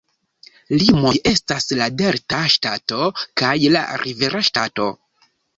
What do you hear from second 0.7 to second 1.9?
Limoj estas la